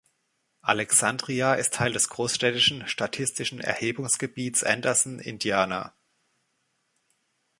[0.63, 5.93] Alexandria ist Teil des großstädtischen statistischen Erhebungsgebiets Anderson, Indiana.